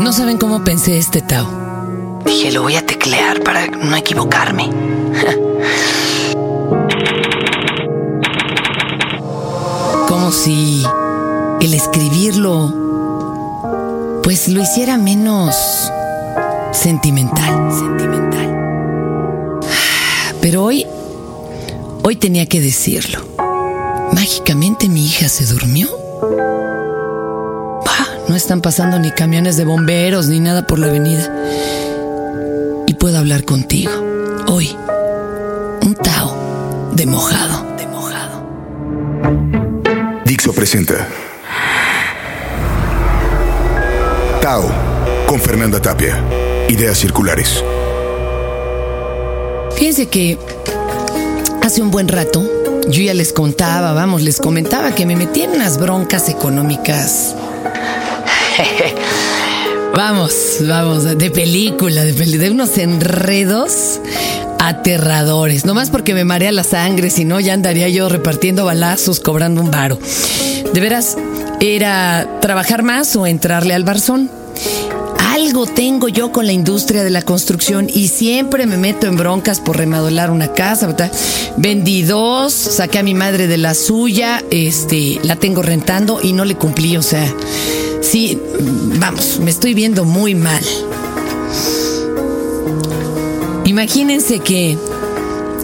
[0.00, 1.48] No saben cómo pensé este Tao.
[2.24, 4.70] Dije, lo voy a teclear para no equivocarme.
[10.08, 10.84] Como si
[11.60, 12.72] el escribirlo,
[14.22, 15.56] pues lo hiciera menos
[16.72, 19.60] sentimental, sentimental.
[20.40, 20.86] Pero hoy,
[22.04, 23.26] hoy tenía que decirlo.
[24.12, 25.88] Mágicamente mi hija se durmió.
[28.28, 31.32] No están pasando ni camiones de bomberos ni nada por la avenida.
[32.86, 33.90] Y puedo hablar contigo.
[34.46, 34.76] Hoy,
[35.80, 36.36] un Tao
[36.92, 38.46] de mojado, de mojado.
[40.26, 41.08] Dixo presenta
[44.42, 44.70] Tao
[45.26, 46.22] con Fernanda Tapia.
[46.68, 47.64] Ideas circulares.
[49.74, 50.38] Fíjense que
[51.62, 52.44] hace un buen rato
[52.88, 57.34] yo ya les contaba, vamos, les comentaba que me metí en unas broncas económicas.
[59.94, 64.00] vamos, vamos, de película, de, peli- de unos enredos
[64.58, 65.64] aterradores.
[65.64, 69.60] No más porque me marea la sangre, si no ya andaría yo repartiendo balazos, cobrando
[69.60, 69.98] un varo.
[70.72, 71.16] De veras,
[71.60, 74.30] era trabajar más o entrarle al barzón.
[75.32, 79.60] Algo tengo yo con la industria de la construcción y siempre me meto en broncas
[79.60, 80.88] por remodelar una casa.
[80.88, 81.12] ¿verdad?
[81.56, 86.44] Vendí dos, saqué a mi madre de la suya, este, la tengo rentando y no
[86.44, 86.96] le cumplí.
[86.96, 87.24] O sea,
[88.00, 88.40] sí,
[88.98, 90.62] vamos, me estoy viendo muy mal.
[93.64, 94.78] Imagínense que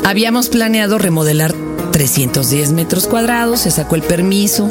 [0.05, 1.55] habíamos planeado remodelar
[1.93, 4.71] 310 metros cuadrados, se sacó el permiso,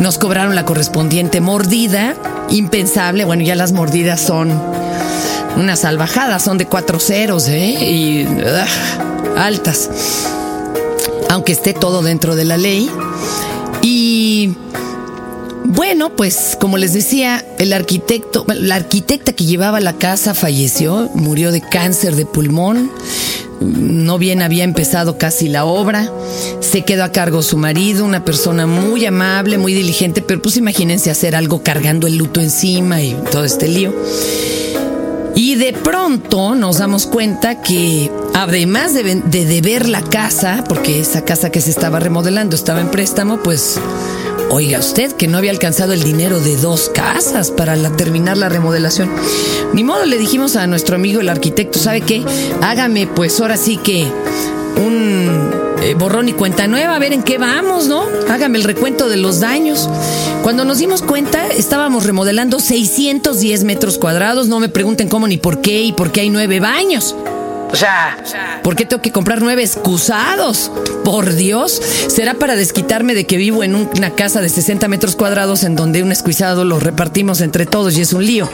[0.00, 2.16] nos cobraron la correspondiente mordida,
[2.50, 4.52] impensable, bueno, ya las mordidas son
[5.56, 7.76] unas salvajadas, son de cuatro ceros, ¿eh?
[7.80, 9.88] Y ugh, altas,
[11.30, 12.90] aunque esté todo dentro de la ley.
[15.76, 21.52] Bueno, pues como les decía, el arquitecto, la arquitecta que llevaba la casa falleció, murió
[21.52, 22.90] de cáncer de pulmón.
[23.60, 26.10] No bien había empezado casi la obra,
[26.60, 31.10] se quedó a cargo su marido, una persona muy amable, muy diligente, pero pues imagínense
[31.10, 33.94] hacer algo cargando el luto encima y todo este lío.
[35.34, 41.22] Y de pronto nos damos cuenta que además de, de deber la casa, porque esa
[41.22, 43.78] casa que se estaba remodelando estaba en préstamo, pues
[44.50, 49.10] oiga usted que no había alcanzado el dinero de dos casas para terminar la remodelación.
[49.72, 52.24] Ni modo, le dijimos a nuestro amigo el arquitecto, ¿sabe qué?
[52.62, 54.06] Hágame pues ahora sí que
[54.76, 55.50] un
[55.82, 58.04] eh, borrón y cuenta nueva, a ver en qué vamos, ¿no?
[58.28, 59.88] Hágame el recuento de los daños.
[60.42, 64.48] Cuando nos dimos cuenta, estábamos remodelando 610 metros cuadrados.
[64.48, 67.14] No me pregunten cómo ni por qué y por qué hay nueve baños.
[67.72, 70.70] O ¿Por qué tengo que comprar nueve excusados?
[71.04, 75.14] Por Dios, será para desquitarme de que vivo en un- una casa de 60 metros
[75.16, 78.48] cuadrados en donde un excusado lo repartimos entre todos y es un lío.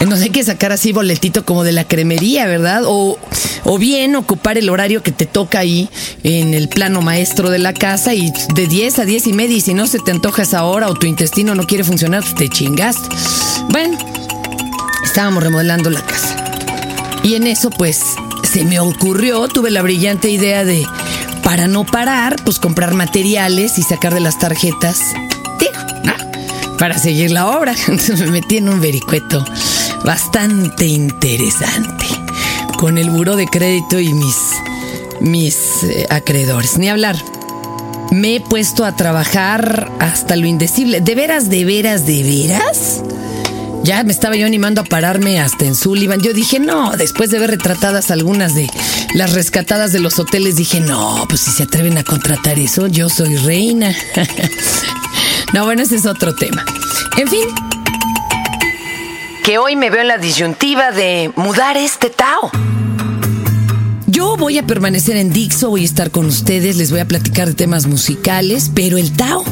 [0.00, 2.82] En donde hay que sacar así boletito como de la cremería, ¿verdad?
[2.84, 3.18] O,
[3.64, 5.88] o bien ocupar el horario que te toca ahí
[6.22, 9.60] en el plano maestro de la casa y de 10 a 10 y media y
[9.62, 13.08] si no se te antoja esa hora o tu intestino no quiere funcionar, te chingaste.
[13.70, 13.96] Bueno,
[15.14, 16.34] estábamos remodelando la casa.
[17.22, 18.00] Y en eso, pues,
[18.52, 20.84] se me ocurrió, tuve la brillante idea de,
[21.44, 24.98] para no parar, pues comprar materiales y sacar de las tarjetas,
[25.60, 25.72] digo,
[26.80, 27.76] para seguir la obra.
[27.86, 29.44] Entonces me metí en un vericueto
[30.04, 32.06] bastante interesante,
[32.76, 34.36] con el buro de crédito y mis,
[35.20, 36.76] mis eh, acreedores.
[36.76, 37.14] Ni hablar.
[38.10, 41.00] Me he puesto a trabajar hasta lo indecible.
[41.00, 42.93] ¿De veras, de veras, de veras?
[43.84, 46.22] Ya me estaba yo animando a pararme hasta en Sullivan.
[46.22, 48.66] Yo dije, no, después de ver retratadas algunas de
[49.12, 53.10] las rescatadas de los hoteles, dije, no, pues si se atreven a contratar eso, yo
[53.10, 53.94] soy reina.
[55.52, 56.64] no, bueno, ese es otro tema.
[57.18, 57.44] En fin,
[59.44, 62.50] que hoy me veo en la disyuntiva de mudar este Tao.
[64.06, 67.48] yo voy a permanecer en Dixo, voy a estar con ustedes, les voy a platicar
[67.48, 69.44] de temas musicales, pero el Tao,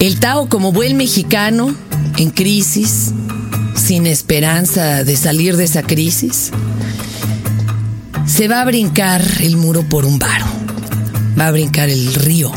[0.00, 1.72] el Tao como buen mexicano,
[2.18, 3.12] en crisis,
[3.74, 6.50] sin esperanza de salir de esa crisis,
[8.26, 10.46] se va a brincar el muro por un varo,
[11.38, 12.50] va a brincar el río,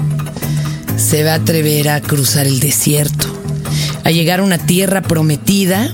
[0.98, 3.28] se va a atrever a cruzar el desierto,
[4.04, 5.94] a llegar a una tierra prometida,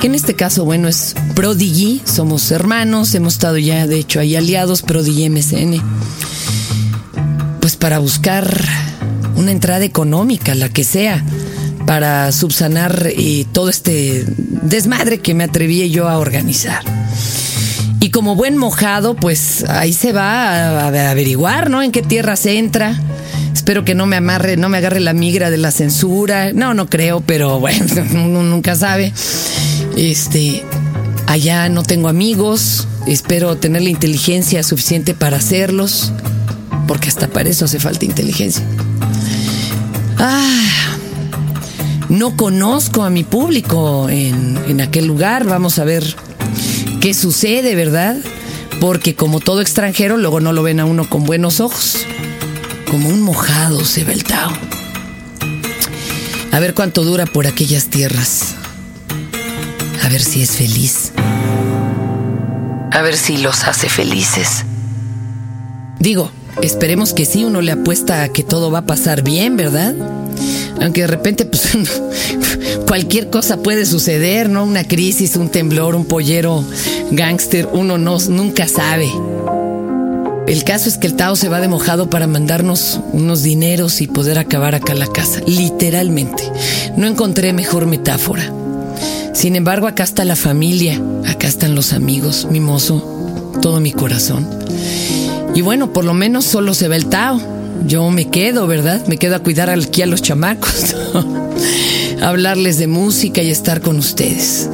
[0.00, 4.36] que en este caso, bueno, es Prodigy, somos hermanos, hemos estado ya, de hecho, ahí
[4.36, 5.82] aliados, Prodigy MSN,
[7.60, 8.48] pues para buscar
[9.36, 11.24] una entrada económica, la que sea,
[11.86, 16.82] para subsanar eh, todo este desmadre que me atreví yo a organizar.
[18.00, 21.82] Y como buen mojado, pues ahí se va a, averiguar, ¿no?
[21.82, 23.00] En qué tierra se entra,
[23.64, 26.52] Espero que no me amarre, no me agarre la migra de la censura.
[26.52, 29.10] No, no creo, pero bueno, uno nunca sabe.
[29.96, 30.62] Este,
[31.26, 32.86] allá no tengo amigos.
[33.06, 36.12] Espero tener la inteligencia suficiente para hacerlos,
[36.86, 38.62] porque hasta para eso hace falta inteligencia.
[42.14, 45.44] No conozco a mi público en, en aquel lugar.
[45.44, 46.04] Vamos a ver
[47.00, 48.16] qué sucede, ¿verdad?
[48.80, 51.98] Porque como todo extranjero, luego no lo ven a uno con buenos ojos.
[52.90, 54.52] Como un mojado se ve el Tao.
[56.52, 58.54] A ver cuánto dura por aquellas tierras.
[60.04, 61.12] A ver si es feliz.
[62.92, 64.64] A ver si los hace felices.
[65.98, 66.30] Digo,
[66.62, 69.94] esperemos que sí, uno le apuesta a que todo va a pasar bien, ¿verdad?
[70.80, 71.68] Aunque de repente, pues,
[72.86, 74.64] cualquier cosa puede suceder, ¿no?
[74.64, 76.64] Una crisis, un temblor, un pollero
[77.10, 79.10] gángster, uno no, nunca sabe.
[80.46, 84.06] El caso es que el Tao se va de mojado para mandarnos unos dineros y
[84.06, 86.44] poder acabar acá la casa, literalmente.
[86.96, 88.52] No encontré mejor metáfora.
[89.32, 94.46] Sin embargo, acá está la familia, acá están los amigos, mi mozo, todo mi corazón.
[95.54, 97.40] Y bueno, por lo menos solo se ve el Tao.
[97.86, 99.06] Yo me quedo, ¿verdad?
[99.06, 100.94] Me quedo a cuidar aquí a los chamacos,
[102.22, 104.68] hablarles de música y estar con ustedes.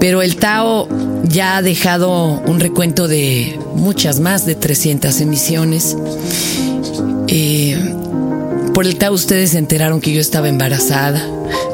[0.00, 0.88] Pero el Tao
[1.24, 5.96] ya ha dejado un recuento de muchas más de 300 emisiones.
[7.28, 7.78] Eh,
[8.72, 11.22] por el Tao ustedes se enteraron que yo estaba embarazada,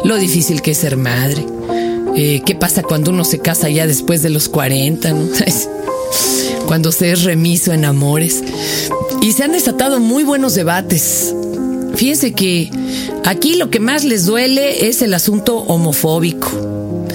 [0.05, 1.47] lo difícil que es ser madre,
[2.17, 5.29] eh, qué pasa cuando uno se casa ya después de los 40, ¿no?
[6.67, 8.43] cuando se es remiso en amores.
[9.23, 11.35] Y se han desatado muy buenos debates.
[11.95, 12.71] Fíjense que
[13.25, 17.07] aquí lo que más les duele es el asunto homofóbico.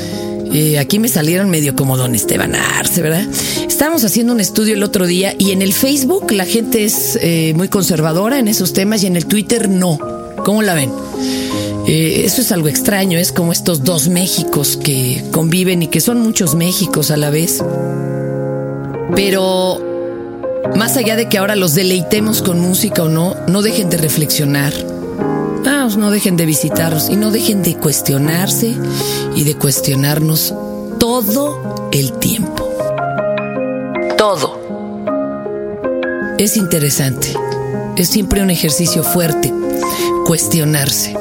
[0.54, 3.28] Eh, aquí me salieron medio como don Esteban Arce, ¿verdad?
[3.68, 7.54] Estábamos haciendo un estudio el otro día y en el Facebook la gente es eh,
[7.56, 10.00] muy conservadora en esos temas y en el Twitter no.
[10.46, 10.92] ¿Cómo la ven?
[11.88, 16.22] Eh, eso es algo extraño, es como estos dos Méxicos que conviven y que son
[16.22, 17.62] muchos Méxicos a la vez.
[19.16, 19.95] Pero
[20.76, 24.74] más allá de que ahora los deleitemos con música o no, no dejen de reflexionar.
[25.66, 28.76] Ah, no dejen de visitarnos y no dejen de cuestionarse
[29.36, 30.54] y de cuestionarnos
[31.00, 32.70] todo el tiempo.
[34.18, 34.60] Todo.
[36.38, 37.34] Es interesante.
[37.98, 39.54] Es siempre un ejercicio fuerte
[40.26, 41.16] cuestionarse.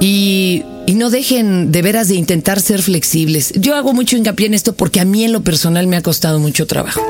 [0.00, 3.52] Y, y, no dejen de veras de intentar ser flexibles.
[3.56, 6.38] Yo hago mucho hincapié en esto porque a mí en lo personal me ha costado
[6.38, 7.00] mucho trabajo.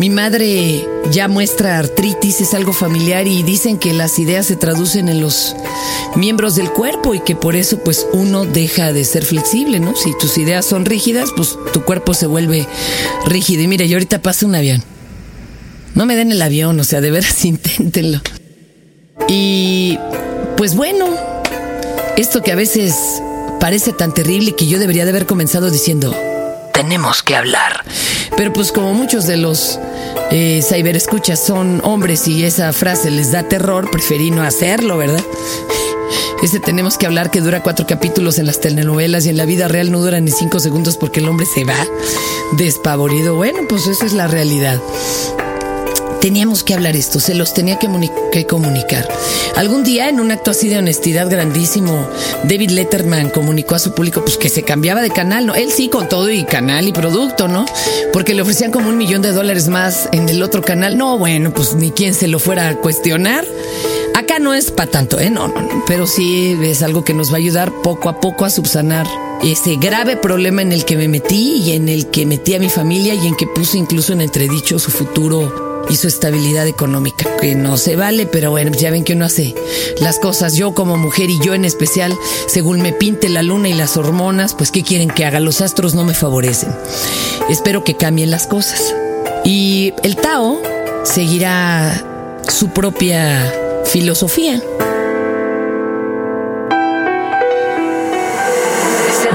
[0.00, 5.10] Mi madre ya muestra artritis, es algo familiar y dicen que las ideas se traducen
[5.10, 5.54] en los
[6.16, 9.94] miembros del cuerpo y que por eso pues uno deja de ser flexible, ¿no?
[9.94, 12.66] Si tus ideas son rígidas, pues tu cuerpo se vuelve
[13.26, 13.62] rígido.
[13.62, 14.82] Y mire, yo ahorita paso un avión.
[15.94, 18.22] No me den el avión, o sea, de veras inténtenlo.
[19.28, 19.98] Y
[20.56, 21.08] pues bueno,
[22.16, 22.94] esto que a veces
[23.60, 26.16] parece tan terrible que yo debería de haber comenzado diciendo,
[26.72, 27.84] tenemos que hablar.
[28.34, 29.78] Pero pues como muchos de los
[30.30, 35.24] eh, ciberescuchas son hombres y esa frase les da terror, preferí no hacerlo, ¿verdad?
[36.42, 39.68] Ese tenemos que hablar que dura cuatro capítulos en las telenovelas y en la vida
[39.68, 41.86] real no dura ni cinco segundos porque el hombre se va
[42.52, 43.36] despavorido.
[43.36, 44.80] Bueno, pues esa es la realidad
[46.20, 49.08] teníamos que hablar esto, se los tenía que, comunicar.
[49.56, 52.06] Algún día, en un acto así de honestidad grandísimo,
[52.44, 55.54] David Letterman comunicó a su público pues, que se cambiaba de canal, ¿no?
[55.54, 57.64] Él sí con todo y canal y producto, ¿no?
[58.12, 60.96] Porque le ofrecían como un millón de dólares más en el otro canal.
[60.96, 63.44] No, bueno, pues ni quien se lo fuera a cuestionar.
[64.14, 65.30] Acá no es para tanto, ¿eh?
[65.30, 65.84] No, no, no.
[65.86, 69.06] Pero sí es algo que nos va a ayudar poco a poco a subsanar
[69.42, 72.68] ese grave problema en el que me metí y en el que metí a mi
[72.68, 77.54] familia y en que puse incluso en entredicho su futuro y su estabilidad económica, que
[77.54, 79.54] no se vale, pero bueno, ya ven que uno hace
[80.00, 83.74] las cosas, yo como mujer y yo en especial, según me pinte la luna y
[83.74, 85.40] las hormonas, pues ¿qué quieren que haga?
[85.40, 86.74] Los astros no me favorecen.
[87.48, 88.94] Espero que cambien las cosas.
[89.44, 90.60] Y el Tao
[91.04, 92.04] seguirá
[92.48, 93.52] su propia
[93.84, 94.62] filosofía.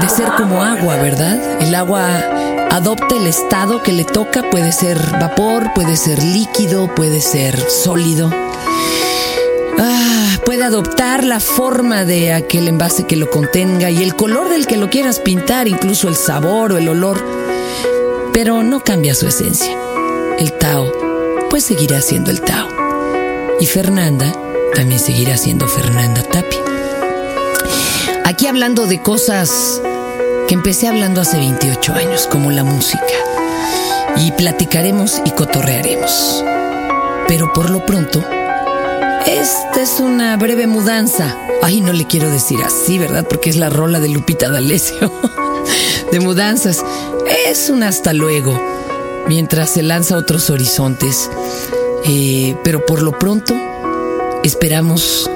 [0.00, 1.60] De ser como agua, ¿verdad?
[1.60, 7.22] El agua adopta el estado que le toca, puede ser vapor, puede ser líquido, puede
[7.22, 8.30] ser sólido.
[9.78, 14.66] Ah, puede adoptar la forma de aquel envase que lo contenga y el color del
[14.66, 17.24] que lo quieras pintar, incluso el sabor o el olor,
[18.34, 19.74] pero no cambia su esencia.
[20.38, 20.92] El Tao,
[21.48, 22.68] pues seguirá siendo el Tao.
[23.58, 24.30] Y Fernanda
[24.74, 26.60] también seguirá siendo Fernanda Tapia.
[28.24, 29.80] Aquí hablando de cosas
[30.46, 33.02] que empecé hablando hace 28 años, como la música.
[34.16, 36.44] Y platicaremos y cotorrearemos.
[37.28, 38.24] Pero por lo pronto,
[39.26, 41.36] Esta es una breve mudanza.
[41.60, 43.26] Ay, no le quiero decir así, ¿verdad?
[43.28, 45.12] Porque es la rola de Lupita D'Alessio.
[46.12, 46.84] de mudanzas.
[47.48, 48.56] Es un hasta luego.
[49.26, 51.28] Mientras se lanza otros horizontes.
[52.04, 53.52] Eh, pero por lo pronto,
[54.44, 55.28] esperamos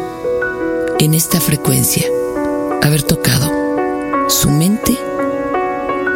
[1.00, 2.06] en esta frecuencia
[2.82, 3.69] haber tocado
[4.30, 4.96] su mente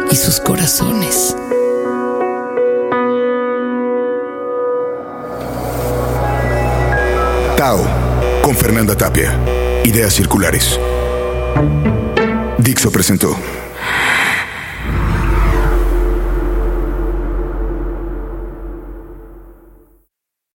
[0.09, 1.35] y sus corazones.
[7.57, 7.85] Tao,
[8.41, 9.37] con Fernanda Tapia.
[9.83, 10.79] Ideas circulares.
[12.57, 13.35] Dixo presentó.